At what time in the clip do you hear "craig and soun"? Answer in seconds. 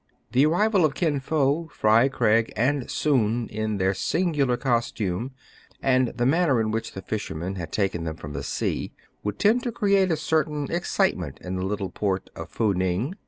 2.09-3.47